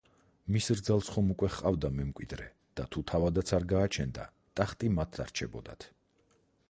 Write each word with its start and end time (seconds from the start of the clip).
მის 0.53 0.69
რძალს 0.77 1.09
ხომ 1.15 1.27
უკვე 1.33 1.49
ჰყავდა 1.55 1.91
მემკვიდრე 1.97 2.47
და 2.81 2.87
თუ 2.95 3.03
თავადაც 3.13 3.53
არ 3.59 3.69
გააჩენდა 3.75 4.27
ტახტი 4.61 4.91
მათ 4.97 5.15
დარჩებოდათ. 5.21 5.87